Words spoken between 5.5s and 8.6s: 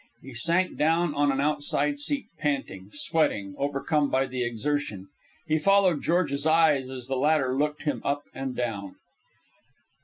followed George's eyes as the latter looked him up and